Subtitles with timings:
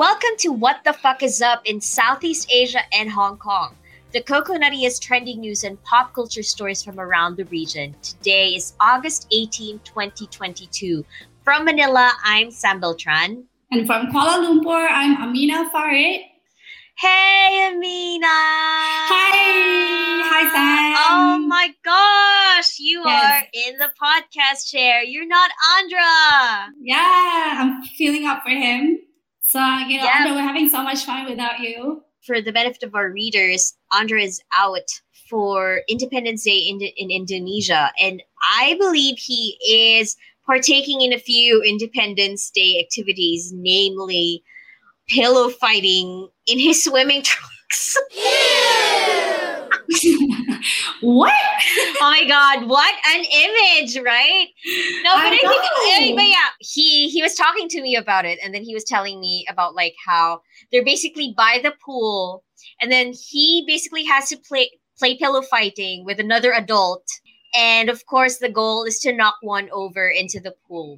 [0.00, 3.76] Welcome to What the Fuck is Up in Southeast Asia and Hong Kong.
[4.14, 7.94] The Coconuttiest trending news and pop culture stories from around the region.
[8.00, 11.04] Today is August 18, 2022.
[11.44, 13.44] From Manila, I'm Sam Beltran.
[13.72, 16.22] And from Kuala Lumpur, I'm Aminah Farid.
[16.96, 18.22] Hey, Aminah.
[18.24, 19.36] Hi.
[20.24, 20.96] Hi, Sam.
[21.10, 23.42] Oh my gosh, you Yes.
[23.44, 25.02] are in the podcast chair.
[25.02, 26.72] You're not Andra.
[26.80, 28.98] Yeah, I'm feeling up for him.
[29.50, 30.18] So, you know, Yeah.
[30.18, 32.04] Andra, we're having so much fun without you.
[32.24, 34.88] For the benefit of our readers, Andra is out
[35.28, 37.90] for Independence Day in, in Indonesia.
[38.00, 38.22] And
[38.60, 44.44] I believe he is partaking in a few Independence Day activities, namely
[45.08, 47.96] pillow fighting in his swimming trunks.
[51.00, 51.32] What?
[51.32, 54.48] oh my god, what an image, right?
[55.02, 58.38] No, but I I, think but yeah, he he was talking to me about it
[58.42, 62.44] and then he was telling me about like how they're basically by the pool
[62.80, 67.06] and then he basically has to play play pillow fighting with another adult.
[67.54, 70.96] And of course the goal is to knock one over into the pool.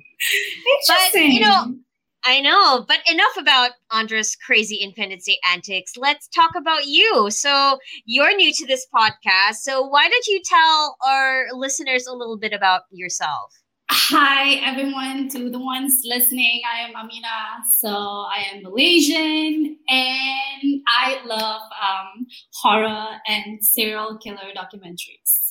[0.88, 1.76] But, you know,
[2.24, 5.96] I know, but enough about Andra's crazy Day antics.
[5.96, 7.30] Let's talk about you.
[7.30, 9.56] So, you're new to this podcast.
[9.56, 13.52] So, why don't you tell our listeners a little bit about yourself?
[13.90, 16.62] Hi, everyone, to the ones listening.
[16.72, 17.64] I am Aminah.
[17.80, 25.41] So, I am Malaysian and I love um, horror and serial killer documentaries.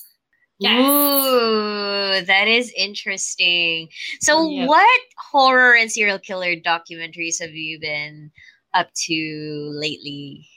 [0.62, 0.80] Yes.
[0.80, 3.90] Ooh, that is interesting.
[4.20, 4.68] So, Yep.
[4.68, 8.32] what horror and serial killer documentaries have you been
[8.74, 10.48] up to lately?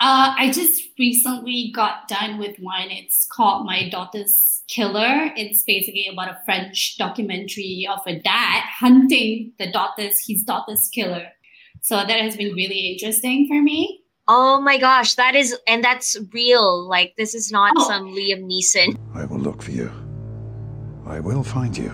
[0.00, 2.90] Uh, I just recently got done with one.
[2.90, 5.32] It's called My Daughter's Killer.
[5.36, 11.28] It's basically about a French documentary of a dad hunting the daughter's his daughter's killer.
[11.80, 14.03] So that has been really interesting for me.
[14.26, 16.88] Oh my gosh, that is, and that's real.
[16.88, 17.86] Like, this is not Oh.
[17.86, 18.96] some Liam Neeson.
[19.14, 19.90] I will look for you.
[21.06, 21.90] I will find you.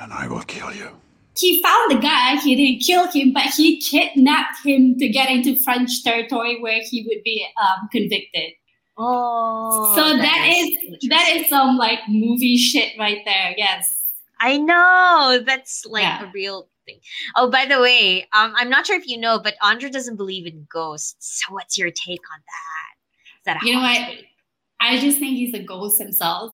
[0.00, 0.88] And I will kill you.
[1.36, 2.36] He found the guy.
[2.36, 7.06] He didn't kill him, but he kidnapped him to get into French territory where he
[7.08, 8.52] would be um, convicted.
[8.98, 13.54] Oh, so that is that is some like movie shit right there.
[13.56, 14.02] Yes.
[14.40, 16.28] I know that's like Yeah.
[16.28, 17.00] a real thing.
[17.36, 20.46] Oh, by the way, um, I'm not sure if you know, but Andra doesn't believe
[20.46, 21.42] in ghosts.
[21.46, 22.92] So, what's your take on that?
[23.38, 23.98] Is that a You know what?
[23.98, 24.24] take?
[24.80, 26.52] I just think he's a ghost himself.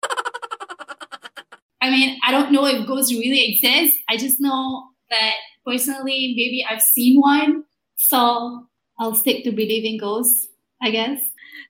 [1.81, 3.97] I mean, I don't know if ghosts really exist.
[4.09, 5.35] I just know that
[5.67, 7.65] personally, maybe I've seen one.
[7.97, 8.67] So
[8.99, 10.49] I'll stick to believing ghosts,
[10.83, 11.21] I guess.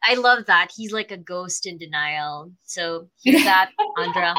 [0.03, 0.69] I love that.
[0.75, 2.53] He's like a ghost in denial.
[2.65, 4.35] So, hear that, Andra?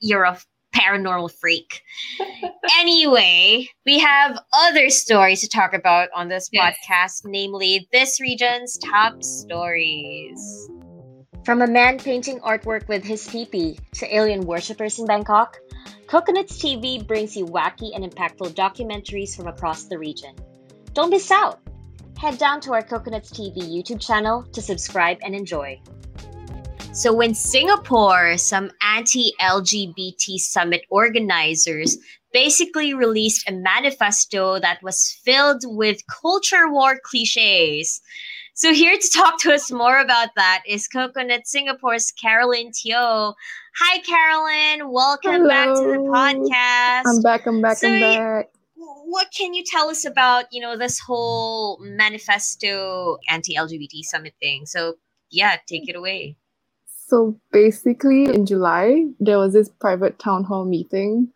[0.00, 0.38] You're a
[0.74, 1.82] paranormal freak.
[2.78, 6.76] anyway, we have other stories to talk about on this Yes.
[6.88, 10.68] podcast, namely this region's top stories.
[11.44, 15.58] From a man painting artwork with his peepee to alien worshippers in Bangkok,
[16.06, 20.34] Coconuts TV brings you wacky and impactful documentaries from across the region.
[20.92, 21.60] Don't miss out!
[22.18, 25.80] Head down to our Coconuts TV YouTube channel to subscribe and enjoy.
[26.92, 31.96] So, in Singapore, some anti LGBT summit organizers
[32.32, 38.00] basically released a manifesto that was filled with culture war cliches.
[38.54, 43.34] So, here to talk to us more about that is Coconuts Singapore's Carolyn Teo.
[43.78, 44.92] Hi, Carolyn.
[44.92, 47.02] Welcome back to the podcast.
[47.06, 48.50] I'm back, I'm back, So I'm back.
[48.76, 54.94] what can you tell us about you know this whole manifesto anti-lgbt summit thing so
[55.30, 56.36] yeah take it away
[57.12, 61.28] So basically, in July, there was this private town hall meeting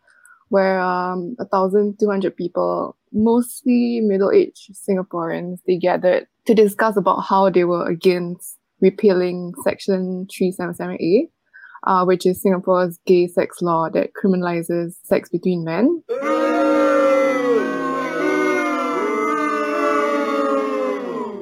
[0.49, 7.85] where um, 1,200 people, mostly middle-aged Singaporeans, they gathered to discuss about how they were
[7.87, 11.29] against repealing Section 377A,
[11.83, 16.01] uh, which is Singapore's gay sex law that criminalizes sex between men.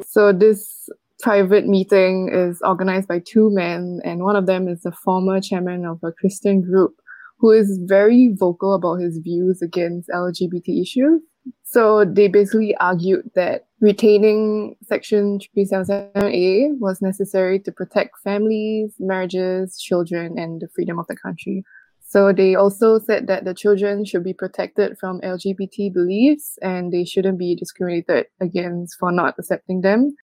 [0.06, 0.90] So this
[1.22, 5.86] private meeting is organized by two men, and one of them is the former chairman
[5.86, 6.94] of a Christian group
[7.38, 11.22] who is very vocal about his views against LGBT issues.
[11.64, 20.40] So they basically argued that retaining Section 377A was necessary to protect families, marriages, children,
[20.40, 21.64] and the freedom of the country.
[22.08, 27.04] So they also said that the children should be protected from LGBT beliefs and they
[27.04, 30.16] shouldn't be discriminated against for not accepting them.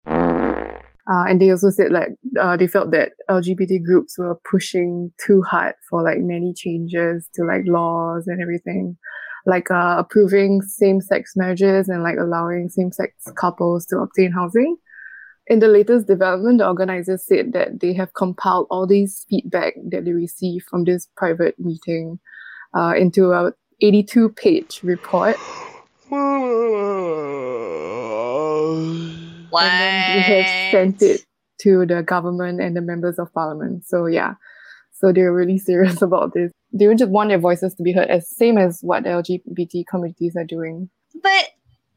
[1.10, 2.10] Uh, and they also said like
[2.40, 7.44] uh, they felt that LGBT groups were pushing too hard for like many changes to
[7.44, 8.96] like laws and everything.
[9.46, 14.76] like uh, approving same-sex marriages and like allowing same-sex couples to obtain housing.
[15.46, 20.04] In the latest development, the organizers said that they have compiled all these feedback that
[20.04, 22.20] they received from this private meeting
[22.74, 23.52] uh, into a
[23.82, 25.36] 82-page report.
[29.50, 29.64] What?
[29.64, 31.24] And then we have sent it
[31.62, 33.84] to the government and the members of parliament.
[33.86, 34.34] So yeah,
[34.92, 36.52] so they're really serious about this.
[36.72, 40.36] They just want their voices to be heard, as same as what the LGBT communities
[40.36, 40.88] are doing.
[41.22, 41.48] But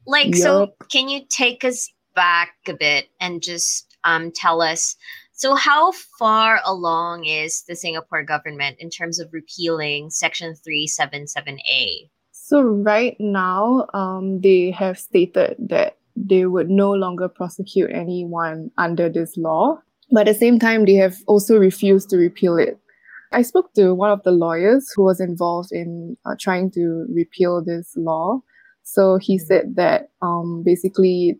[0.06, 4.96] like, so can you take us back a bit and just um tell us?
[5.32, 11.26] So how far along is the Singapore government in terms of repealing Section three seven
[11.26, 12.10] seven A?
[12.32, 19.08] So right now, um, they have stated that they would no longer prosecute anyone under
[19.08, 19.78] this law.
[20.10, 22.78] But at the same time, they have also refused to repeal it.
[23.32, 27.64] I spoke to one of the lawyers who was involved in uh, trying to repeal
[27.64, 28.40] this law.
[28.84, 31.36] So he said that um, basically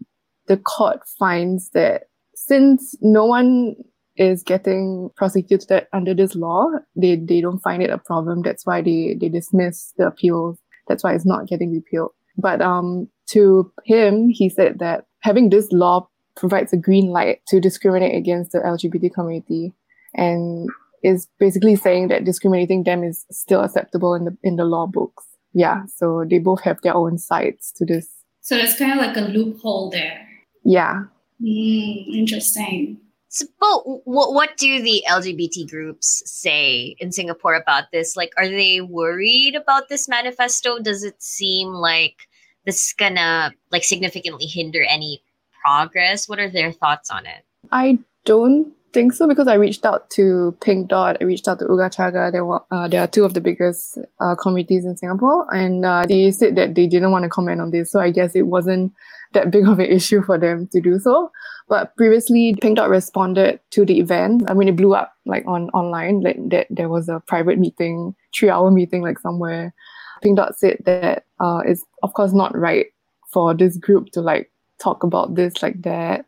[0.49, 2.05] the court finds that
[2.35, 3.77] since no one
[4.17, 6.67] is getting prosecuted under this law,
[6.97, 8.43] they, they don't find it a problem.
[8.43, 10.59] That's why they, they dismiss the appeals.
[10.89, 12.11] That's why it's not getting repealed.
[12.37, 17.61] But um, to him, he said that having this law provides a green light to
[17.61, 19.73] discriminate against the LGBT community
[20.15, 20.69] and
[21.03, 25.25] is basically saying that discriminating them is still acceptable in the in the law books.
[25.53, 28.09] Yeah, so they both have their own sides to this.
[28.41, 30.27] So there's kind of like a loophole there.
[30.65, 31.05] Yeah.
[31.41, 32.99] Hmm, interesting.
[33.29, 38.17] So, but what what do the LGBT groups say in Singapore about this?
[38.17, 40.79] Like, are they worried about this manifesto?
[40.79, 42.29] Does it seem like
[42.65, 45.23] this is gonna like significantly hinder any
[45.65, 46.29] progress?
[46.29, 47.45] What are their thoughts on it?
[47.73, 51.67] I don't think so because I reached out to Pink Dot, I reached out to
[51.67, 52.33] Oogachaga.
[52.33, 56.07] There were uh, there are two of the biggest uh, communities in Singapore, and uh,
[56.09, 57.91] they said that they didn't want to comment on this.
[57.91, 58.93] So I guess it wasn't
[59.33, 61.31] that big of an issue for them to do so.
[61.69, 64.45] But previously, Pink Dot responded to the event.
[64.49, 66.21] I mean, it blew up like on online.
[66.21, 69.75] Like that, there was a private meeting, three-hour meeting, like somewhere.
[70.25, 72.87] Pink Dot said that uh, it's of course not right
[73.33, 74.51] for this group to like
[74.83, 76.25] talk about this like that.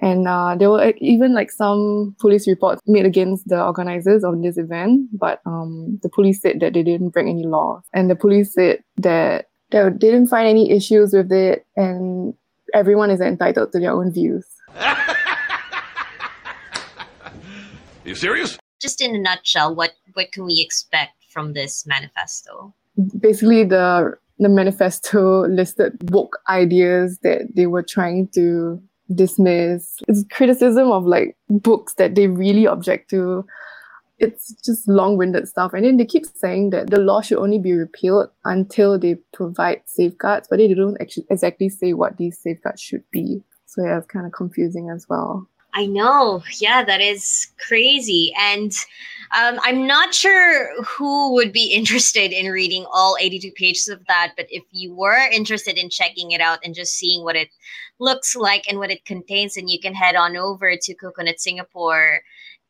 [0.00, 4.56] And uh, there were even like some police reports made against the organizers of this
[4.56, 7.82] event, but um, the police said that they didn't break any laws.
[7.92, 12.32] And the police said that they didn't find any issues with it, and
[12.74, 14.46] everyone is entitled to their own views.
[18.04, 18.56] You serious?
[18.80, 22.72] Just in a nutshell, what what can we expect from this manifesto?
[23.20, 28.80] Basically, the the manifesto listed woke ideas that they were trying to
[29.14, 29.96] dismiss.
[30.06, 33.44] It's criticism of like books that they really object to.
[34.18, 35.72] It's just long-winded stuff.
[35.74, 39.82] And then they keep saying that the law should only be repealed until they provide
[39.86, 43.40] safeguards, but they don't actually exactly say what these safeguards should be.
[43.66, 45.48] So yeah, it's kind of confusing as well.
[45.74, 46.42] I know.
[46.58, 48.32] Yeah, that is crazy.
[48.38, 48.72] And
[49.36, 54.32] um, I'm not sure who would be interested in reading all 82 pages of that,
[54.36, 57.48] but if you were interested in checking it out and just seeing what it
[57.98, 62.22] looks like and what it contains, then you can head on over to Coconuts Singapore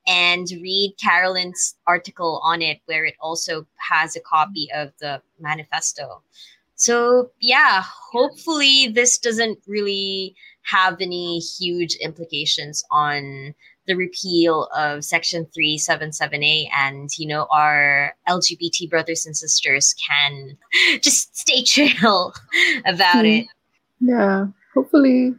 [0.06, 6.22] and read Carolyn's article on it, where it also has a copy of the manifesto.
[6.74, 10.34] So, yeah, hopefully, this doesn't really
[10.70, 13.54] have any huge implications on
[13.86, 20.58] the repeal of section 377a and you know our lgbt brothers and sisters can
[21.00, 22.34] just stay chill
[22.84, 23.26] about Hmm.
[23.26, 23.46] it
[24.00, 25.34] Yeah, hopefully.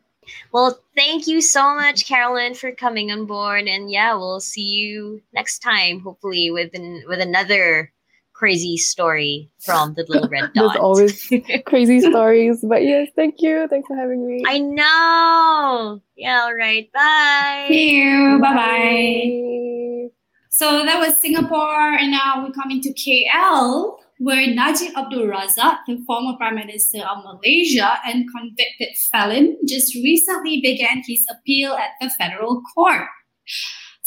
[0.51, 5.21] well thank you so much carolyn for coming on board and yeah we'll see you
[5.33, 7.91] next time hopefully with an, with another
[8.39, 11.33] crazy story from the little red dot There's always
[11.65, 12.63] crazy stories.
[12.63, 13.67] But yes, thank you.
[13.69, 14.43] Thanks for having me.
[14.47, 18.39] i know yeah all right bye See you.
[18.41, 18.65] Bye bye.
[18.65, 20.09] Bye.
[20.49, 26.03] So that was Singapore, and now we're coming to KL, where Najib Abdul Razak, the
[26.07, 32.09] former Prime Minister of Malaysia and convicted felon, just recently began his appeal at the
[32.09, 33.07] federal court.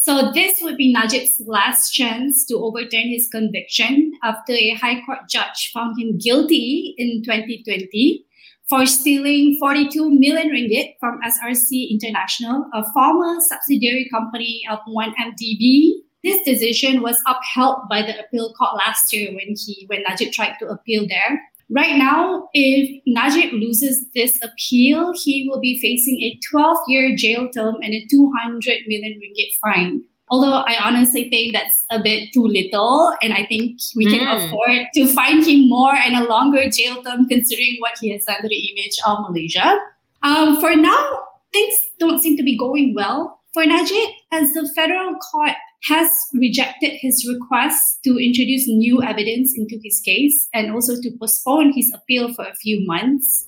[0.04, 5.28] So this would be Najib's last chance to overturn his conviction after a High Court
[5.30, 8.26] judge found him guilty in 2020
[8.68, 15.92] for stealing 42 million ringgit from SRC International, a former subsidiary company of 1MDB.
[16.24, 20.56] This decision was upheld by the appeal court last year when he when Najib tried
[20.58, 21.40] to appeal there.
[21.74, 27.76] Right now, if Najib loses this appeal, he will be facing a 12-year jail term
[27.82, 30.02] and a 200 million ringgit fine.
[30.28, 34.36] Although I honestly think that's a bit too little, and I think we can Mm.
[34.46, 38.40] afford to find him more and a longer jail term considering what he has done
[38.42, 39.78] to the image of Malaysia.
[40.22, 41.04] Um, for now,
[41.52, 46.92] things don't seem to be going well for Najib, as the federal court has rejected
[47.00, 52.32] his request to introduce new evidence into his case and also to postpone his appeal
[52.34, 53.46] for a few months.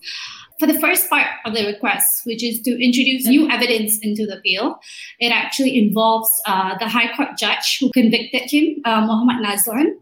[0.59, 4.39] For the first part of the request, which is to introduce new evidence into the
[4.39, 4.77] appeal,
[5.19, 9.93] it actually involves uh, the High Court judge who convicted him, uh, Muhammad Nazlan.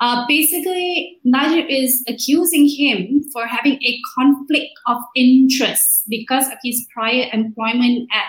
[0.00, 6.86] Uh, basically, Najib is accusing him for having a conflict of interest because of his
[6.92, 8.24] prior employment at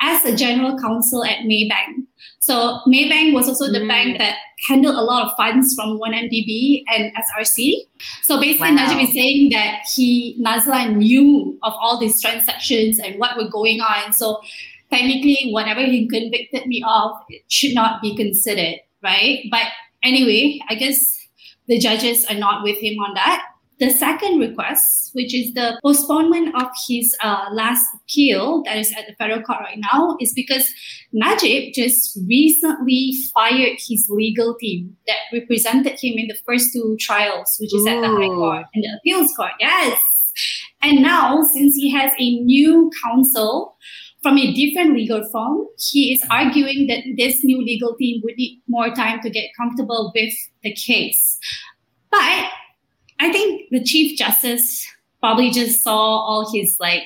[0.00, 2.06] as a general counsel at Maybank.
[2.40, 3.88] So Maybank was also the Mm.
[3.88, 4.36] bank that
[4.68, 7.84] handled a lot of funds from 1MDB and SRC.
[8.22, 8.86] So basically, Wow.
[8.86, 13.80] Najib is saying that he Nazlan knew of all these transactions and what were going
[13.80, 14.12] on.
[14.12, 14.40] So
[14.90, 19.44] technically, whatever he convicted me of, it should not be considered, right?
[19.50, 19.66] But
[20.02, 20.98] anyway, I guess
[21.68, 23.42] the judges are not with him on that.
[23.82, 29.08] The second request, which is the postponement of his uh, last appeal that is at
[29.08, 30.72] the federal court right now, is because
[31.12, 37.56] Najib just recently fired his legal team that represented him in the first two trials,
[37.60, 39.50] which is at the High Court and the Appeals Court.
[39.58, 40.00] Yes.
[40.80, 43.76] And now, since he has a new counsel
[44.22, 48.62] from a different legal firm, he is arguing that this new legal team would need
[48.68, 51.36] more time to get comfortable with the case.
[52.12, 52.48] But
[53.22, 54.84] I think the Chief Justice
[55.20, 57.04] probably just saw all his like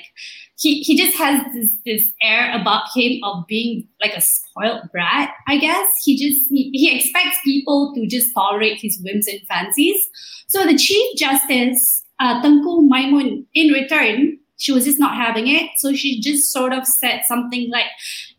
[0.58, 5.30] he, he just has this, this air about him of being like a spoiled brat,
[5.46, 5.86] I guess.
[6.02, 10.02] He just he, he expects people to just tolerate his whims and fancies.
[10.48, 15.72] So the Chief Justice, uh, Tengku Maimun, in return, she was just not having it.
[15.76, 17.86] So she just sort of said something like,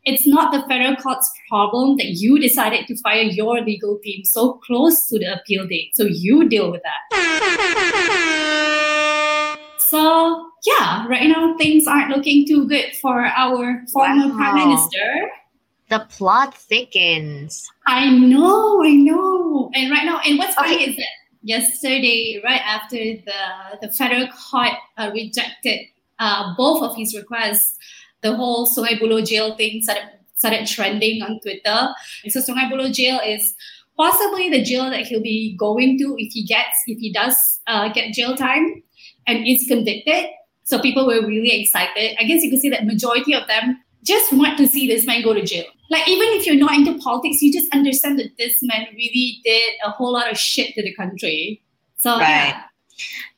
[0.07, 4.53] it's not the federal court's problem that you decided to fire your legal team so
[4.65, 5.91] close to the appeal date.
[5.95, 7.03] So you deal with that.
[9.89, 14.35] So yeah, right now things aren't looking too good for our former Wow.
[14.35, 15.29] prime minister.
[15.89, 17.65] The plot thickens.
[17.85, 19.71] I know, I know.
[19.73, 20.89] And right now, and what's funny Okay.
[20.91, 23.41] is that yesterday, right after the
[23.81, 25.79] the federal court uh, rejected
[26.19, 27.77] uh, both of his requests,
[28.21, 30.03] the whole Sungai Buloh jail thing started
[30.35, 31.89] started trending on Twitter.
[32.29, 33.55] So Sungai Buloh jail is
[33.97, 37.35] possibly the jail that he'll be going to if he gets if he does
[37.67, 38.83] uh, get jail time
[39.25, 40.25] and is convicted.
[40.63, 42.15] So people were really excited.
[42.19, 45.23] I guess you could see that majority of them just want to see this man
[45.23, 45.65] go to jail.
[45.89, 49.73] Like even if you're not into politics, you just understand that this man really did
[49.85, 51.61] a whole lot of shit to the country.
[51.97, 52.49] So Right.
[52.49, 52.63] yeah.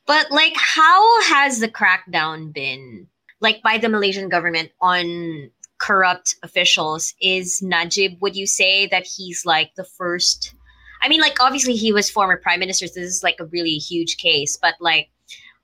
[0.06, 3.08] But like, how has the crackdown been,
[3.40, 7.14] like, by the Malaysian government on corrupt officials?
[7.22, 8.22] Is Najib?
[8.22, 10.54] Would you say that he's like the first?
[11.02, 12.88] I mean, like, obviously he was former prime minister.
[12.88, 14.58] So this is like a really huge case.
[14.62, 15.10] But like,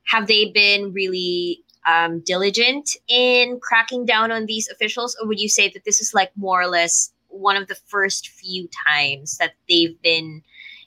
[0.06, 5.50] have they been really um, diligent in cracking down on these officials, or would you
[5.50, 9.54] say that this is like more or less one of the first few times that
[9.68, 10.42] they've been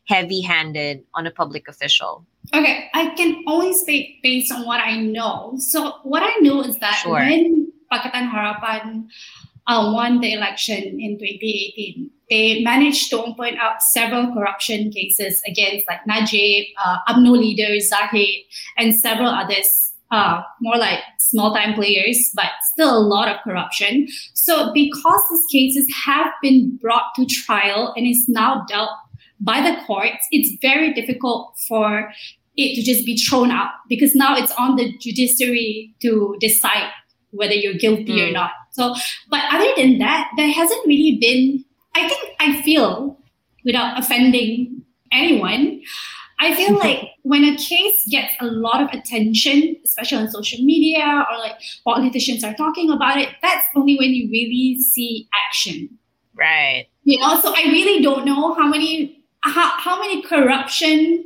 [0.09, 2.25] heavy-handed on a public official?
[2.55, 5.55] Okay, I can only speak based on what I know.
[5.59, 7.15] So what I know is that Sure.
[7.15, 9.07] when Pakatan Harapan
[9.67, 15.87] uh, won the election in 2018, they managed to open up several corruption cases against
[15.89, 18.45] like Najib, uh, UMNO leader Zahid,
[18.79, 24.09] and several others, uh, more like small-time players, but still a lot of corruption.
[24.33, 28.91] So because these cases have been brought to trial and is now dealt
[29.41, 32.11] by the courts, it's very difficult for
[32.57, 36.91] it to just be thrown out because now it's on the judiciary to decide
[37.31, 38.33] whether you're guilty or Mm.
[38.33, 38.51] not.
[38.73, 38.95] So,
[39.31, 41.65] but other than that, there hasn't really been,
[41.95, 43.19] I think, I feel
[43.65, 45.83] without offending anyone,
[46.41, 51.27] I feel like when a case gets a lot of attention, especially on social media
[51.31, 55.91] or like politicians are talking about it, that's only when you really see action
[56.35, 56.87] Right.
[57.03, 61.25] you know so i really don't know how many how, how many corruption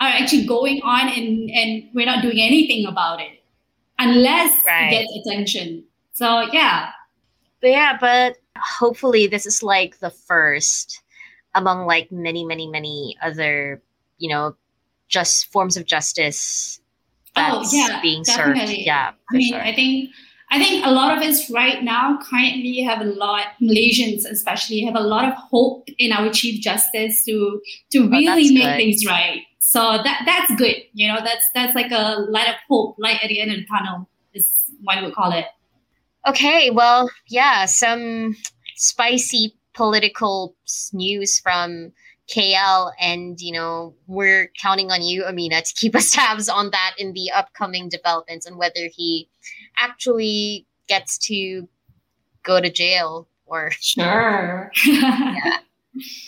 [0.00, 3.42] are actually going on and and we're not doing anything about it
[3.98, 4.92] unless Right.
[4.92, 6.90] it gets attention so yeah
[7.60, 11.02] But yeah, but hopefully this is like the first
[11.54, 13.82] among like many, many, many other,
[14.18, 14.54] you know,
[15.08, 16.80] just forms of justice
[17.36, 18.54] Oh, yeah, being served.
[18.54, 18.84] definitely.
[18.86, 19.60] Yeah, i mean sure.
[19.62, 20.10] i think
[20.50, 24.96] i think a lot of us right now currently have a lot malaysians especially have
[24.96, 27.60] a lot of hope in our chief justice to
[27.92, 28.76] to Oh, really that's make good.
[28.76, 32.96] things right so that that's good you know that's that's like a light of hope
[32.98, 34.46] light at the end of the tunnel is
[34.82, 35.46] one would call it
[36.26, 38.36] Okay, well, yeah, some
[38.76, 40.54] spicy political
[40.92, 41.92] news from
[42.30, 46.94] KL, and you know we're counting on you, Aminah, to keep us tabs on that
[46.98, 49.28] in the upcoming developments and whether he
[49.78, 51.68] actually gets to
[52.42, 54.70] go to jail or sure.
[54.86, 55.58] yeah.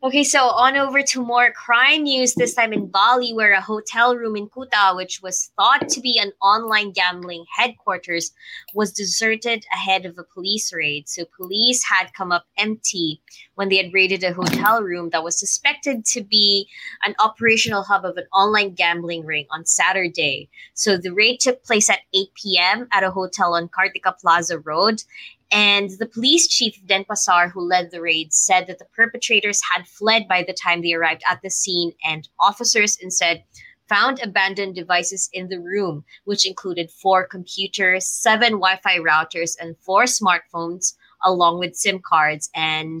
[0.00, 4.14] Okay, so on over to more crime news, this time in Bali, where a hotel
[4.14, 8.30] room in Kuta, which was thought to be an online gambling headquarters,
[8.72, 11.08] was deserted ahead of a police raid.
[11.08, 13.20] So police had come up empty
[13.56, 16.68] when they had raided a hotel room that was suspected to be
[17.04, 20.48] an operational hub of an online gambling ring on Saturday.
[20.74, 22.86] So the raid took place at 8 p.m.
[22.92, 25.02] at a hotel on Kartika Plaza Road,
[25.50, 29.86] and the police chief, of Denpasar, who led the raid, said that the perpetrators had
[29.86, 33.44] fled by the time they arrived at the scene, and officers instead
[33.88, 39.78] found abandoned devices in the room, which included four computers, seven Wi Fi routers, and
[39.78, 42.50] four smartphones, along with SIM cards.
[42.54, 43.00] And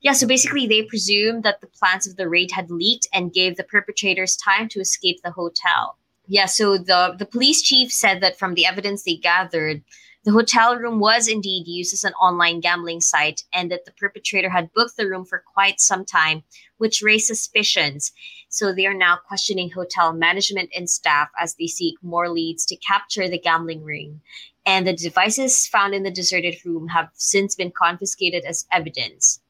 [0.00, 3.56] yeah, so basically, they presumed that the plans of the raid had leaked and gave
[3.56, 5.96] the perpetrators time to escape the hotel.
[6.26, 9.84] Yeah, so the, the police chief said that from the evidence they gathered,
[10.26, 14.50] the hotel room was indeed used as an online gambling site and that the perpetrator
[14.50, 16.42] had booked the room for quite some time,
[16.78, 18.10] which raised suspicions.
[18.48, 22.76] So they are now questioning hotel management and staff as they seek more leads to
[22.76, 24.20] capture the gambling ring.
[24.66, 29.40] And the devices found in the deserted room have since been confiscated as evidence.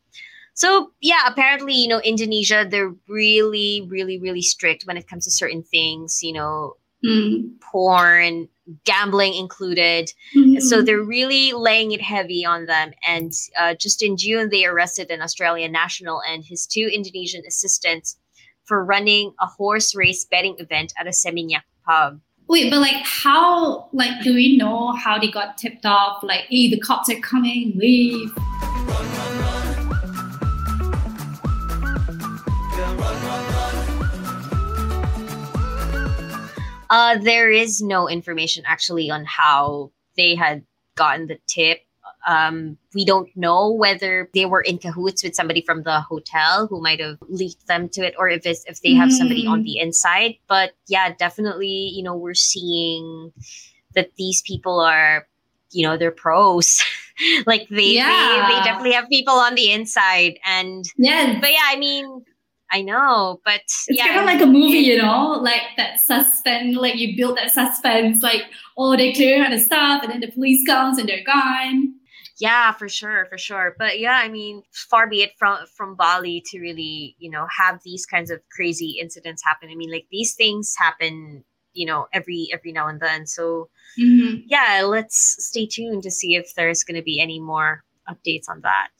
[0.52, 5.30] So yeah, apparently, you know, Indonesia, they're really, really, really strict when it comes to
[5.30, 6.75] certain things, you know,
[7.06, 7.60] mm.
[7.60, 8.48] porn,
[8.84, 10.12] gambling included.
[10.36, 10.60] Mm-hmm.
[10.60, 12.92] So they're really laying it heavy on them.
[13.06, 18.18] And uh, just in June, they arrested an Australian national and his two Indonesian assistants
[18.64, 22.20] for running a horse race betting event at a Seminyak pub.
[22.48, 26.22] Wait, but like, how, like, do we know how they got tipped off?
[26.22, 28.30] Like, hey, the cops are coming, leave.
[36.90, 41.81] Uh, there is no information actually on how they had gotten the tip.
[42.27, 46.83] Um, we don't know whether they were in cahoots with somebody from the hotel who
[46.83, 49.12] might have leaked them to it, or if it's, if they have mm.
[49.12, 49.64] somebody on mm.
[49.64, 50.37] the inside.
[50.49, 53.33] But yeah, definitely, you know, we're seeing
[53.94, 55.29] that these people are,
[55.70, 56.83] you know, they're pros.
[57.46, 58.49] like they, yeah.
[58.49, 61.38] they, they definitely have people on the inside, and yeah.
[61.40, 62.25] But yeah, I mean,
[62.70, 66.76] I know, but it's yeah, kind of like a movie, you know, like that suspense,
[66.76, 68.42] like you build that suspense, like
[68.76, 71.94] oh they clear out the stuff, and then the police comes and they're gone.
[72.38, 73.74] Yeah, for sure, for sure.
[73.79, 77.81] But yeah, I mean, far be it from from Bali to really, you know, have
[77.85, 79.70] these kinds of crazy incidents happen.
[79.70, 83.26] I mean, like these things happen, you know, every every now and then.
[83.26, 84.40] So mm-hmm.
[84.46, 88.61] yeah, let's stay tuned to see if there's going to be any more updates on
[88.62, 88.90] that.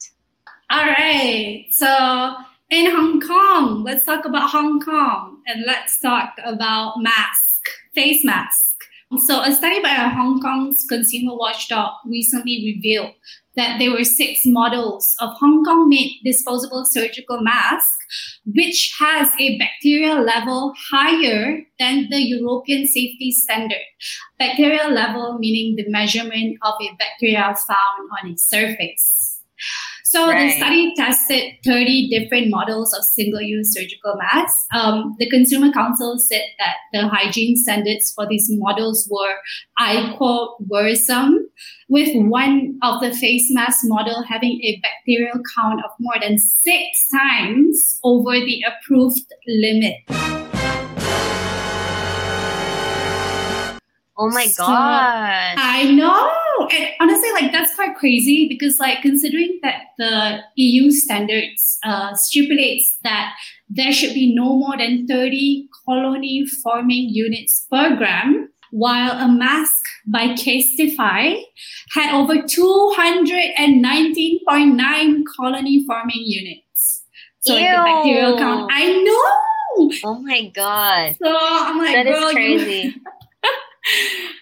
[0.69, 2.35] All right, so
[2.69, 7.61] in Hong Kong, let's talk about Hong Kong and let's talk about mask,
[7.95, 8.75] face mask.
[9.19, 13.13] So, a study by Hong Kong's consumer watchdog recently revealed
[13.55, 17.87] that there were six models of Hong Kong made disposable surgical mask,
[18.45, 23.87] which has a bacterial level higher than the European safety standard.
[24.39, 29.36] Bacterial level meaning the measurement of a bacteria found on its surface.
[30.17, 30.49] So right.
[30.49, 34.65] the study tested 30 different models of single-use surgical masks.
[34.73, 39.35] Um, the Consumer Council said that the hygiene standards for these models were,
[39.77, 41.47] I quote, worrisome,
[41.87, 47.07] with one of the face mask model having a bacterial count of more than six
[47.11, 49.97] times over the approved limit.
[54.17, 55.57] Oh my so, god.
[55.59, 56.31] I know.
[56.65, 62.97] And honestly, like that's quite crazy because like considering that the EU standards uh, stipulates
[63.03, 63.33] that
[63.69, 69.83] there should be no more than 30 colony forming units per gram, while a mask
[70.07, 71.41] by Casetify
[71.93, 77.03] had over 219.9 colony forming units.
[77.41, 78.71] So like the bacterial count.
[78.73, 79.23] I know.
[80.03, 81.15] Oh my god.
[81.21, 82.95] So I'm like, that is crazy.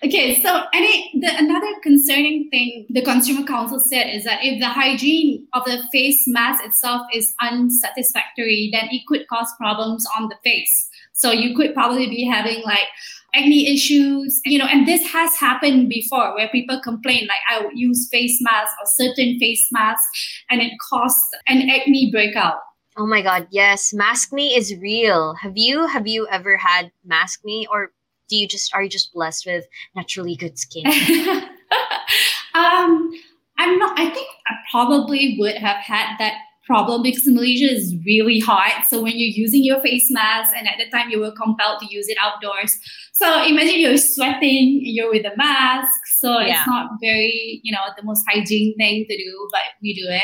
[0.06, 4.68] Okay, so any the, another concerning thing the Consumer Council said is that if the
[4.68, 10.36] hygiene of the face mask itself is unsatisfactory, then it could cause problems on the
[10.44, 10.90] face.
[11.14, 12.88] So you could probably be having like
[13.34, 17.76] acne issues, you know, and this has happened before where people complain like I would
[17.76, 20.06] use face mask or certain face masks
[20.52, 22.60] and it caused an acne breakout.
[22.96, 25.34] Oh my god, yes, maskne is real.
[25.42, 27.92] Have you have you ever had maskne or
[28.30, 30.86] do you just are you just blessed with naturally good skin?
[32.56, 33.12] um,
[33.58, 33.98] I'm not.
[34.00, 36.36] I think I probably would have had that
[36.66, 38.86] problem because Malaysia is really hot.
[38.90, 41.88] So when you're using your face mask, and at the time you were compelled to
[41.94, 42.80] use it outdoors.
[43.14, 46.00] So imagine you're sweating, you're with a mask.
[46.18, 46.60] So yeah.
[46.60, 50.24] it's not very, you know, the most hygiene thing to do, but we do it.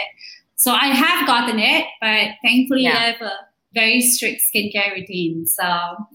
[0.55, 2.91] So I have gotten it, but thankfully yeah.
[2.91, 3.31] I have a
[3.73, 5.45] very strict skincare routine.
[5.45, 5.63] So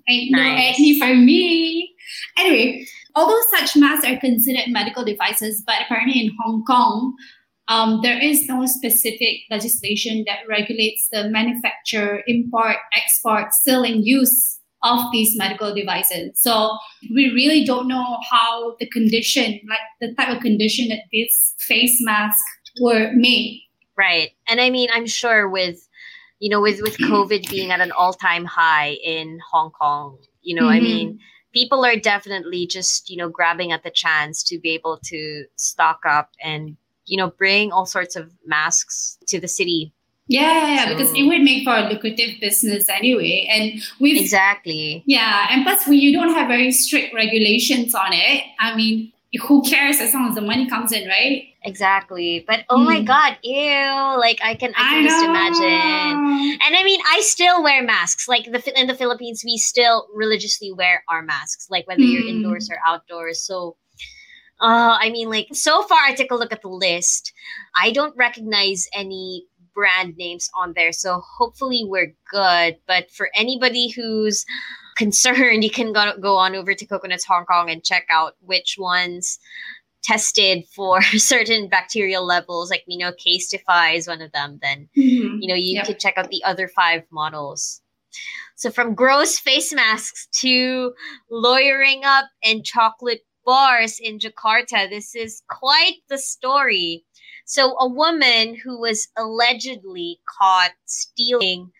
[0.08, 0.32] ain't nice.
[0.32, 1.94] no acne for me.
[2.38, 7.14] Anyway, although such masks are considered medical devices, but apparently in Hong Kong,
[7.68, 15.10] um, there is no specific legislation that regulates the manufacture, import, export, selling, use of
[15.10, 16.40] these medical devices.
[16.40, 16.76] So
[17.12, 21.98] we really don't know how the condition, like the type of condition that these face
[22.02, 22.42] masks
[22.80, 23.62] were made.
[23.96, 24.30] Right.
[24.48, 25.88] And I mean, I'm sure with,
[26.38, 30.54] you know, with, with COVID being at an all time high in Hong Kong, you
[30.54, 30.72] know, mm-hmm.
[30.72, 31.20] I mean,
[31.52, 36.00] people are definitely just, you know, grabbing at the chance to be able to stock
[36.06, 39.92] up and you know, bring all sorts of masks to the city.
[40.28, 43.46] Yeah, yeah, yeah so, because it would make for a lucrative business anyway.
[43.48, 45.04] And we Exactly.
[45.06, 45.46] Yeah.
[45.50, 50.00] And plus we you don't have very strict regulations on it, I mean, who cares
[50.00, 51.44] as long as the money comes in, right?
[51.62, 52.44] Exactly.
[52.46, 52.84] But oh mm.
[52.84, 53.04] my hmm.
[53.04, 54.18] god, ew!
[54.18, 55.30] Like I can, I can I just know.
[55.30, 56.58] imagine.
[56.64, 58.28] And I mean, I still wear masks.
[58.28, 62.12] Like the in the Philippines, we still religiously wear our masks, like whether mm.
[62.12, 62.28] you're hmm.
[62.28, 63.42] indoors or outdoors.
[63.42, 63.76] So
[64.60, 67.32] uh, I mean, like, so far, I took a look at the list.
[67.74, 69.44] I don't recognize any
[69.74, 70.92] brand names on there.
[70.92, 72.76] So hopefully, we're good.
[72.86, 74.44] But for anybody who's
[74.96, 78.76] concerned, you can go, go on over to Coconuts Hong Kong and check out which
[78.78, 79.38] ones
[80.02, 85.38] tested for certain bacterial levels like you know casetify is one of them then mm-hmm.
[85.40, 85.84] you know you yep.
[85.84, 87.80] could check out the other five models
[88.54, 90.92] so from gross face masks to
[91.28, 94.90] lawyering up and chocolate bars in Jakarta.
[94.90, 97.04] This is quite the story.
[97.46, 101.70] So, a woman who was allegedly caught stealing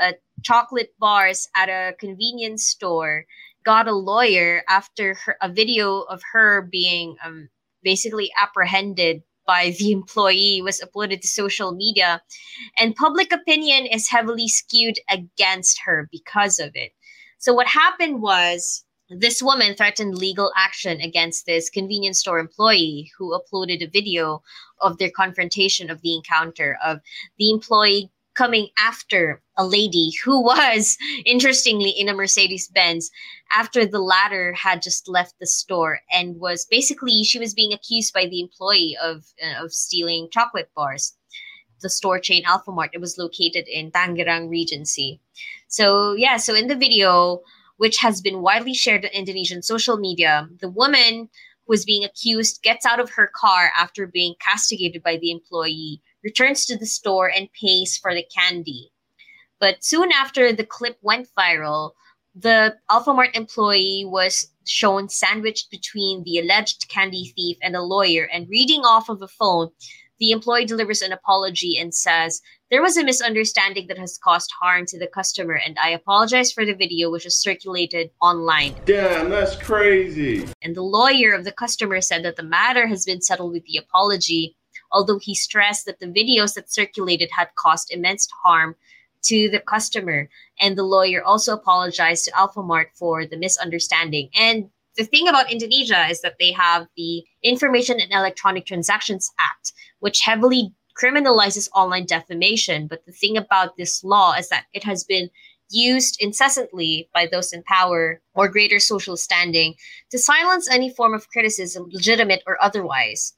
[0.00, 0.12] uh,
[0.46, 3.26] chocolate bars at a convenience store
[3.64, 7.48] got a lawyer after her, a video of her being um,
[7.82, 12.22] basically apprehended by the employee was uploaded to social media
[12.78, 16.92] and public opinion is heavily skewed against her because of it.
[17.38, 23.36] So what happened was this woman threatened legal action against this convenience store employee who
[23.38, 24.42] uploaded a video
[24.80, 27.00] of their confrontation of the encounter of
[27.38, 33.10] the employee coming after a lady who was interestingly in a Mercedes Benz
[33.52, 38.12] after the latter had just left the store and was basically she was being accused
[38.12, 41.16] by the employee of uh, of stealing chocolate bars
[41.82, 45.20] the store chain Alfamart it was located in Tangerang Regency
[45.68, 47.42] so yeah so in the video
[47.76, 50.48] which has been widely shared on Indonesian social media.
[50.60, 51.28] The woman
[51.66, 56.02] who is being accused gets out of her car after being castigated by the employee,
[56.26, 58.90] returns to the store, and pays for the candy.
[59.60, 61.92] But soon after the clip went viral,
[62.34, 68.48] the Alfamart employee was shown sandwiched between the alleged candy thief and a lawyer and
[68.50, 69.68] reading off of a phone.
[70.18, 74.86] The employee delivers an apology and says, there was a misunderstanding that has caused harm
[74.86, 78.74] to the customer, and I apologize for the video which was circulated online.
[78.86, 80.48] Damn, that's crazy.
[80.62, 83.76] And the lawyer of the customer said that the matter has been settled with the
[83.76, 84.56] apology,
[84.92, 88.76] although he stressed that the videos that circulated had caused immense harm
[89.22, 90.28] to the customer.
[90.60, 94.30] And the lawyer also apologized to Alfamart for the misunderstanding.
[94.34, 99.72] And the thing about Indonesia is that they have the Information and Electronic Transactions Act,
[100.00, 102.86] which heavily criminalizes online defamation.
[102.86, 105.28] But the thing about this law is that it has been
[105.70, 109.74] used incessantly by those in power or greater social standing
[110.10, 113.34] to silence any form of criticism, legitimate or otherwise.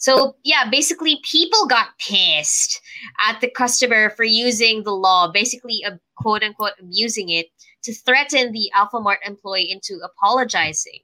[0.00, 2.80] So, yeah, basically, people got pissed
[3.28, 7.48] at the customer for using the law, basically, uh, quote unquote, abusing it
[7.84, 11.00] to threaten the Alfamart employee into apologizing.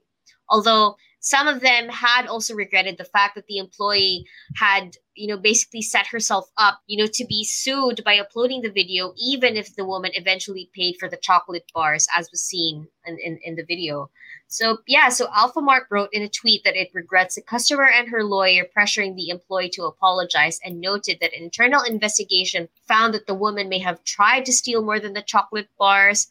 [0.49, 5.37] Although some of them had also regretted the fact that the employee had you know
[5.37, 9.75] basically set herself up you know to be sued by uploading the video even if
[9.75, 13.65] the woman eventually paid for the chocolate bars as was seen in, in, in the
[13.65, 14.09] video.
[14.47, 18.23] So yeah so alfamart wrote in a tweet that it regrets the customer and her
[18.23, 23.33] lawyer pressuring the employee to apologize and noted that an internal investigation found that the
[23.33, 26.27] woman may have tried to steal more than the chocolate bars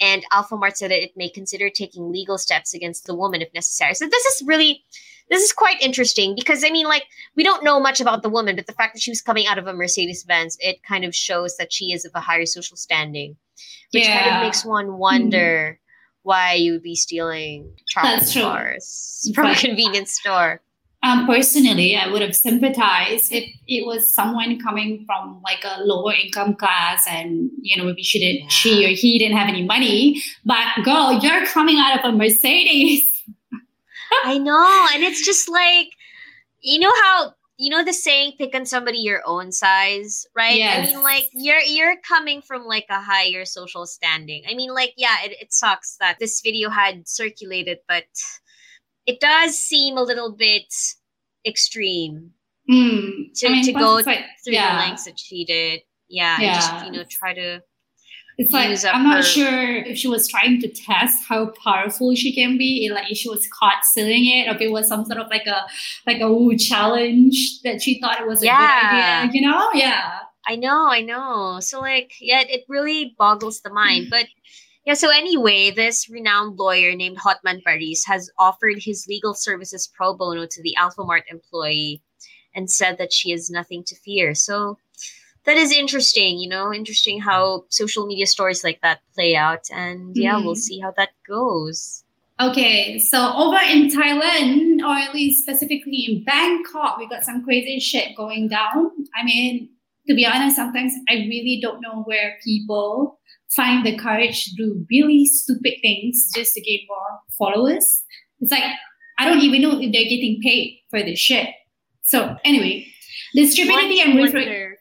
[0.00, 3.94] and Alfamart said that it may consider taking legal steps against the woman if necessary.
[3.94, 4.84] So this is really
[5.30, 7.04] this is quite interesting because I mean, like,
[7.36, 9.58] we don't know much about the woman, but the fact that she was coming out
[9.58, 12.76] of a Mercedes Benz, it kind of shows that she is of a higher social
[12.76, 13.36] standing,
[13.92, 14.22] which yeah.
[14.22, 16.28] kind of makes one wonder mm-hmm.
[16.28, 20.60] why you would be stealing chocolate bars from a convenience store.
[21.08, 26.12] Um, personally, I would have sympathized if it was someone coming from like a lower
[26.12, 28.48] income class, and you know maybe she didn't, yeah.
[28.48, 30.22] she or he didn't have any money.
[30.44, 33.04] But girl, you're coming out of a Mercedes.
[34.24, 35.88] I know, and it's just like
[36.60, 40.88] you know how you know the saying pick on somebody your own size right yes.
[40.88, 44.92] i mean like you're you're coming from like a higher social standing i mean like
[44.96, 48.04] yeah it, it sucks that this video had circulated but
[49.06, 50.72] it does seem a little bit
[51.48, 52.32] extreme
[52.70, 53.32] mm.
[53.34, 54.74] to, I mean, to go like, through yeah.
[54.74, 56.54] the lengths that she did yeah, yeah.
[56.54, 57.60] just you know try to
[58.38, 59.22] it's like I'm not her...
[59.22, 63.28] sure if she was trying to test how powerful she can be, like if she
[63.28, 65.66] was caught stealing it, or if it was some sort of like a
[66.06, 69.22] like a ooh, challenge that she thought it was a yeah.
[69.22, 69.40] good idea.
[69.40, 69.68] You know?
[69.74, 70.20] Yeah.
[70.46, 71.58] I know, I know.
[71.60, 74.06] So like, yeah, it really boggles the mind.
[74.08, 74.26] But
[74.88, 80.14] yeah, so anyway, this renowned lawyer named Hotman Paris has offered his legal services pro
[80.14, 82.00] bono to the Alfamart employee
[82.54, 84.34] and said that she has nothing to fear.
[84.34, 84.78] So
[85.44, 89.66] that is interesting, you know, interesting how social media stories like that play out.
[89.70, 90.60] And yeah, mm we'll mm-hmm.
[90.60, 92.02] see how that goes.
[92.40, 97.78] Okay, so over in Thailand, or at least specifically in Bangkok, we got some crazy
[97.78, 98.90] shit going down.
[99.14, 99.68] I mean,
[100.06, 103.17] to be honest, sometimes I really don't know where people
[103.54, 108.02] find the courage to do really stupid things just to gain more followers.
[108.40, 108.64] It's like,
[109.18, 111.48] I don't even know if they're getting paid for this shit.
[112.02, 112.86] So, anyway,
[113.34, 114.76] the stupidity I'm referring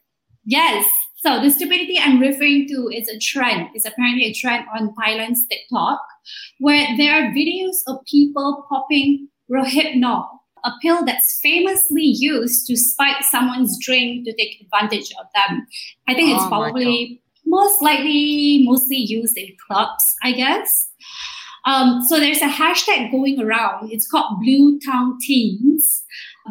[0.46, 0.90] Yes.
[1.18, 3.70] So the stupidity I'm referring to is a trend.
[3.74, 6.00] It's apparently a trend on Thailand's TikTok,
[6.60, 10.26] where there are videos of people popping Rohypnol,
[10.64, 15.68] a pill that's famously used to spike someone's drink to take advantage of them.
[16.08, 20.90] I think it's oh probably most likely mostly used in clubs, I guess.
[21.66, 23.92] Um, so there's a hashtag going around.
[23.92, 26.04] It's called Blue Town Teens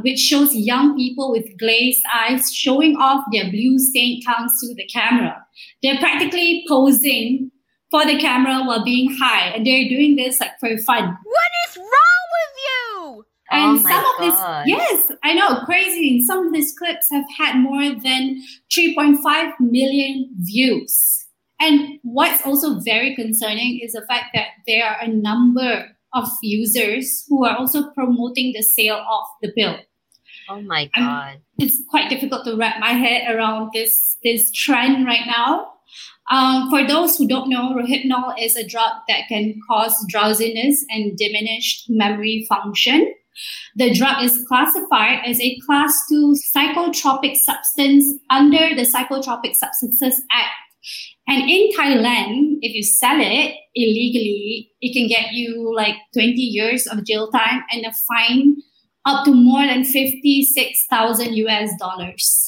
[0.03, 4.87] which shows young people with glazed eyes showing off their blue stained tongues to the
[4.87, 5.45] camera.
[5.83, 7.51] They're practically posing
[7.91, 11.17] for the camera while being high, and they're doing this like for fun.
[11.23, 13.27] What is wrong with you?
[13.51, 16.25] And oh some of this, yes, I know, crazy.
[16.25, 18.43] Some of these clips have had more than
[18.77, 21.27] 3.5 million views.
[21.61, 27.25] And what's also very concerning is the fact that there are a number of users
[27.29, 29.77] who are also promoting the sale of the pill.
[30.49, 31.05] Oh my god.
[31.05, 35.73] I'm, it's quite difficult to wrap my head around this this trend right now.
[36.31, 41.17] Um, for those who don't know, Rohypnol is a drug that can cause drowsiness and
[41.17, 43.13] diminished memory function.
[43.77, 50.55] The drug is classified as a class 2 psychotropic substance under the Psychotropic Substances Act
[51.29, 56.87] and in Thailand, if you sell it illegally, it can get you like 20 years
[56.87, 58.57] of jail time and a fine
[59.05, 62.47] up to more than 56,000 US dollars.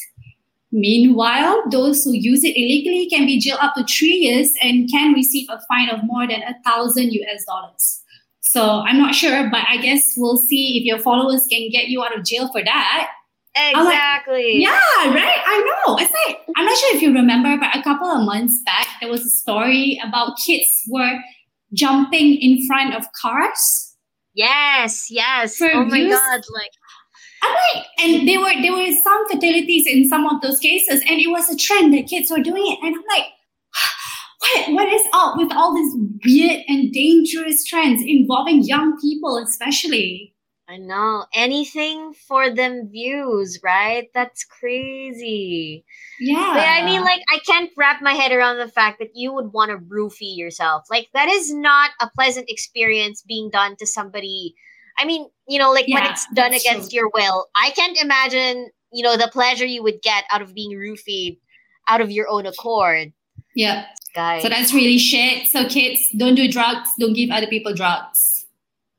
[0.71, 5.13] Meanwhile, those who use it illegally can be jailed up to three years and can
[5.13, 8.03] receive a fine of more than a thousand US dollars.
[8.51, 12.03] So I'm not sure, but I guess we'll see if your followers can get you
[12.03, 13.11] out of jail for that.
[13.55, 14.65] Exactly.
[14.65, 15.43] Like, yeah, right.
[15.47, 15.99] I know.
[15.99, 19.11] It's like I'm not sure if you remember, but a couple of months back there
[19.11, 21.19] was a story about kids were
[21.75, 23.97] jumping in front of cars.
[24.33, 25.61] Yes, yes.
[25.61, 26.71] oh my god, like
[27.43, 31.21] I'm like, and there were there were some fatalities in some of those cases, and
[31.21, 33.27] it was a trend that kids were doing it, and I'm like,
[34.39, 40.35] what what is up with all these weird and dangerous trends involving young people, especially?
[40.71, 41.25] I know.
[41.35, 44.09] Anything for them views, right?
[44.13, 45.83] That's crazy.
[46.21, 46.53] Yeah.
[46.53, 49.55] But I mean, like, I can't wrap my head around the fact that you would
[49.55, 50.85] want to roofie yourself.
[50.91, 54.55] Like, that is not a pleasant experience being done to somebody.
[54.99, 56.99] I mean, you know, like yeah, when it's done against true.
[56.99, 57.47] your will.
[57.55, 61.39] I can't imagine, you know, the pleasure you would get out of being roofied
[61.89, 63.13] out of your own accord.
[63.55, 63.87] Yeah.
[64.19, 64.43] Guys.
[64.43, 65.47] So that's really shit.
[65.47, 66.91] So kids, don't do drugs.
[66.99, 68.47] Don't give other people drugs.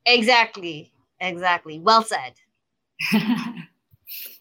[0.06, 0.94] Exactly.
[1.20, 1.78] Exactly.
[1.78, 2.36] Well said.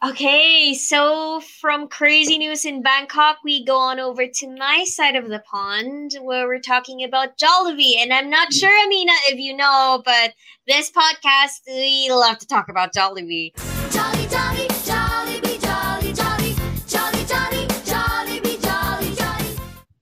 [0.08, 5.28] okay, so from crazy news in Bangkok, we go on over to my side of
[5.28, 7.96] the pond where we're talking about Jollibee.
[7.98, 10.34] And I'm not sure, Aminah, if you know, but
[10.68, 13.50] this podcast, we love to talk about Jollibee.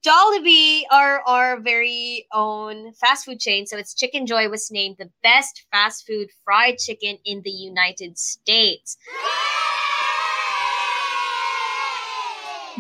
[0.07, 3.67] Jollibee are our very own fast food chain.
[3.67, 8.97] So its Chickenjoy was named the best fast food fried chicken in the United States.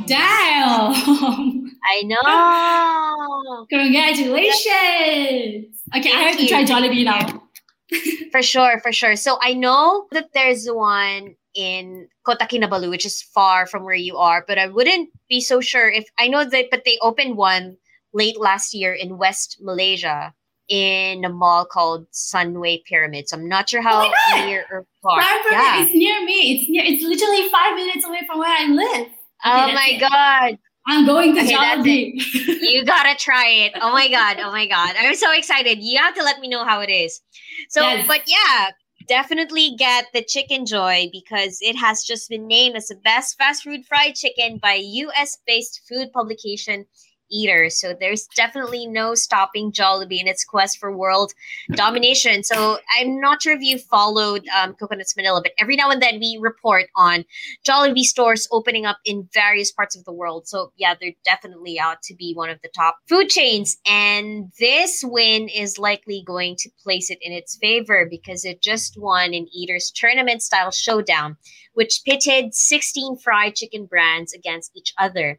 [0.06, 0.92] Damn!
[1.90, 3.66] I know.
[3.70, 5.80] Congratulations!
[5.96, 6.46] Okay, Thank I have you.
[6.46, 7.42] to try Jollibee now.
[8.30, 9.16] for sure, for sure.
[9.16, 14.16] So I know that there's one in Kota Kinabalu, which is far from where you
[14.16, 17.76] are, but I wouldn't be so sure if I know that, but they opened one
[18.12, 20.32] late last year in West Malaysia
[20.68, 23.30] in a mall called Sunway Pyramids.
[23.30, 25.20] So I'm not sure how Oh near or far.
[25.20, 25.82] Yeah.
[25.84, 26.56] It's near me.
[26.56, 26.82] It's near.
[26.84, 29.08] It's literally five minutes away from where I live.
[29.44, 30.00] Oh that's my it.
[30.00, 30.58] god.
[30.88, 32.12] I'm going to Okay, Jollibee.
[32.62, 33.72] you gotta try it.
[33.80, 34.38] Oh my god.
[34.40, 34.94] Oh my god.
[34.98, 35.78] I'm so excited.
[35.80, 37.20] You have to let me know how it is.
[37.70, 38.06] So, Yes.
[38.06, 38.70] but yeah,
[39.06, 43.86] definitely get the Chickenjoy because it has just been named as the best fast food
[43.86, 46.86] fried chicken by US based food publication
[47.30, 47.70] Eater.
[47.70, 51.32] So there's definitely no stopping Jollibee in its quest for world
[51.72, 52.42] domination.
[52.42, 56.18] So I'm not sure if you followed um, Coconuts Manila, but every now and then
[56.18, 57.24] we report on
[57.66, 60.46] Jollibee stores opening up in various parts of the world.
[60.46, 63.76] So yeah, they're definitely out to be one of the top food chains.
[63.86, 68.98] And this win is likely going to place it in its favor because it just
[68.98, 71.36] won an Eater's tournament style showdown,
[71.74, 75.38] which pitted 16 fried chicken brands against each other.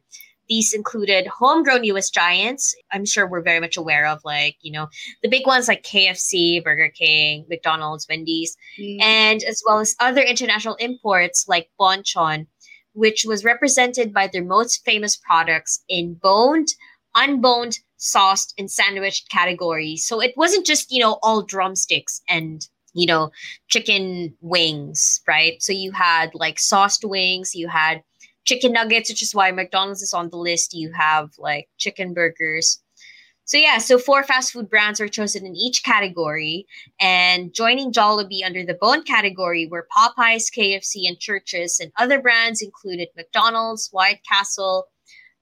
[0.50, 2.76] These included homegrown US giants.
[2.92, 4.88] I'm sure we're very much aware of, like, you know,
[5.22, 9.02] the big ones like KFC, Burger King, McDonald's, Wendy's Mm.
[9.02, 12.48] and as well as other international imports like Bonchon,
[12.94, 16.68] which was represented by their most famous products in boned,
[17.16, 20.08] unboned, sauced, and sandwiched categories.
[20.08, 22.62] So it wasn't just, you know, all drumsticks and,
[22.94, 23.32] you know,
[23.70, 25.62] chicken wings, right?
[25.62, 28.02] So you had like sauced wings, you had
[28.48, 30.74] chicken nuggets, which is why McDonald's is on the list.
[30.74, 32.82] You have like chicken burgers.
[33.44, 36.66] So yeah, so four fast food brands were chosen in each category,
[37.00, 42.62] and joining Jollibee under the bone category were Popeyes, KFC, and Church's, and other brands
[42.62, 44.88] included McDonald's, White Castle,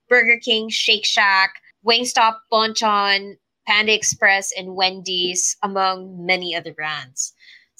[0.07, 7.33] Burger King, Shake Shack, Wingstop, Bonchon, Panda Express, and Wendy's, among many other brands.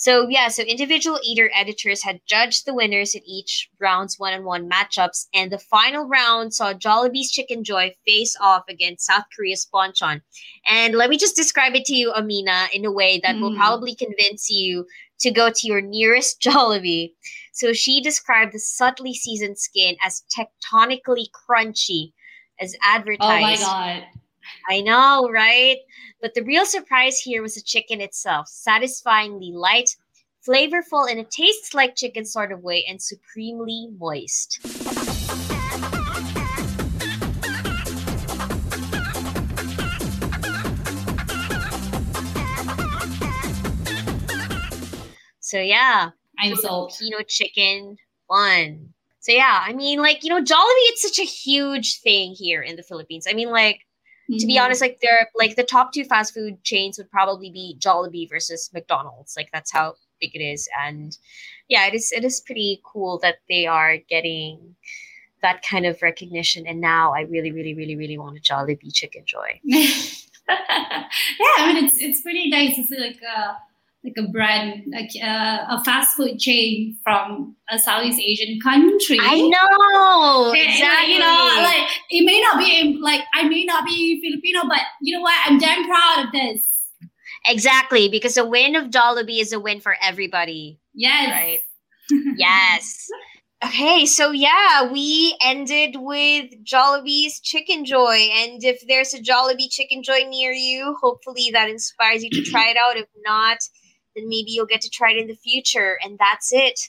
[0.05, 5.25] So yeah, so individual eater editors had judged the winners in each round's one-on-one matchups,
[5.33, 10.21] and the final round saw Jollibee's Chickenjoy face off against South Korea's Bonchon.
[10.67, 13.57] And let me just describe it to you, Aminah, in a way that will Mm.
[13.57, 14.85] probably convince you
[15.21, 17.13] to go to your nearest Jollibee.
[17.53, 22.13] So she described the subtly seasoned skin as tectonically crunchy,
[22.59, 23.63] as advertised.
[23.63, 24.03] Oh my god.
[24.67, 25.77] I know, right?
[26.21, 29.95] But the real surprise here was the chicken itself, satisfyingly light,
[30.47, 34.59] flavorful in a tastes like chicken sort of way, and supremely moist.
[45.41, 46.95] So yeah, I'm sold.
[46.95, 47.97] Filipino chicken
[48.27, 48.93] won.
[49.19, 52.75] So yeah, I mean, like you know, Jollibee, it's such a huge thing here in
[52.75, 53.27] the Philippines.
[53.29, 53.84] I mean, like
[54.29, 54.61] to be Mhm.
[54.63, 58.69] honest, like they're like the top two fast food chains would probably be Jollibee versus
[58.73, 59.35] McDonald's.
[59.37, 61.17] Like that's how big it is, and
[61.67, 62.11] yeah, it is.
[62.11, 64.75] It is pretty cool that they are getting
[65.41, 66.65] that kind of recognition.
[66.65, 69.59] And now I really, really, really, really want a Jollibee Chickenjoy.
[69.63, 71.07] yeah,
[71.57, 72.77] I mean it's it's pretty nice.
[72.77, 73.57] It's like a
[74.05, 79.17] like a brand, like uh, a fast food chain from a Southeast Asian country.
[79.19, 81.13] I know Yeah, exactly.
[81.13, 85.15] You know, like it may not be like I may not be Filipino, but you
[85.15, 85.35] know what?
[85.45, 86.61] I'm damn proud of this.
[87.47, 90.79] exactly because a win of Jollibee is a win for everybody.
[90.93, 91.31] Yes.
[91.31, 91.59] right?
[92.37, 93.07] yes.
[93.63, 98.27] Okay, so yeah, we ended with Jollibee's Chickenjoy.
[98.29, 102.77] And if there's a Jollibee Chickenjoy near you, hopefully that inspires you to try it
[102.77, 102.97] out.
[102.97, 103.57] If not,
[104.15, 105.97] then maybe you'll get to try it in the future.
[106.03, 106.79] And that's it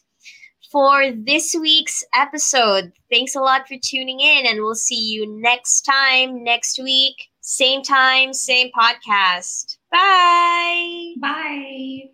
[0.71, 2.93] for this week's episode.
[3.11, 7.83] Thanks a lot for tuning in, and we'll see you next time, next week, same
[7.83, 9.79] time, same podcast.
[9.91, 11.15] Bye.
[11.21, 12.11] Bye.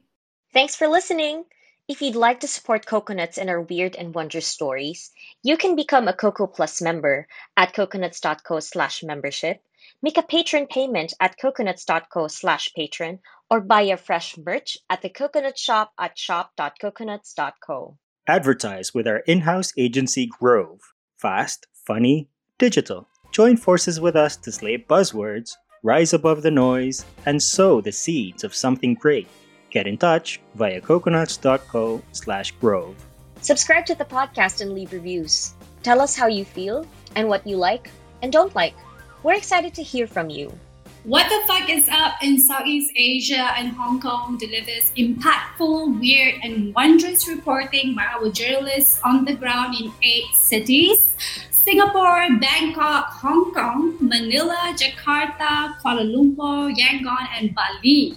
[0.53, 1.45] Thanks for listening.
[1.89, 5.11] If you'd like to support Coconuts and our weird and wondrous stories,
[5.43, 9.61] you can become a Coco Plus member at coconuts.co slash membership,
[10.01, 13.21] make a patron payment at coconuts.co slash patron,
[13.53, 17.99] or buy your fresh merch at the Coconut Shop at shop.coconuts.co.
[18.27, 20.81] Advertise with our in house agency Grove.
[21.19, 23.07] Fast, funny, digital.
[23.31, 25.53] Join forces with us to slay buzzwords,
[25.83, 29.29] rise above the noise, and sow the seeds of something great.
[29.69, 32.97] Get in touch via coconuts.co slash grove.
[33.43, 35.53] Subscribe to the podcast and leave reviews.
[35.83, 37.91] Tell us how you feel and what you like
[38.23, 38.75] and don't like.
[39.23, 40.59] We're excited to hear from you.
[41.05, 46.73] What the fuck is up in Southeast Asia and Hong Kong delivers impactful, weird, and
[46.77, 51.17] wondrous reporting by our journalists on the ground in eight cities.
[51.51, 58.17] Singapore, Bangkok, Hong Kong, Manila, Jakarta, Kuala Lumpur, Yangon, and Bali.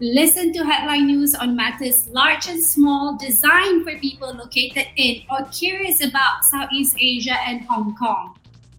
[0.00, 5.46] Listen to headline news on matters large and small designed for people located in or
[5.52, 8.35] curious about Southeast Asia and Hong Kong.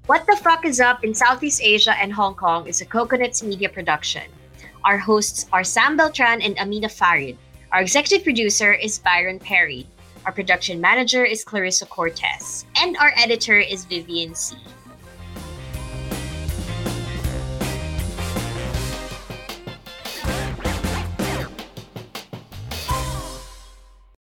[0.08, 3.68] What the Fuck is Up in Southeast Asia and Hong Kong is a Coconuts media
[3.68, 4.24] production.
[4.86, 7.38] Our hosts are Sam Beltran and Aminah Farid.
[7.74, 9.86] Our executive producer is Byron Perry.
[10.26, 12.66] Our production manager is Clarissa Cortez.
[12.78, 14.56] And our editor is Vivian C.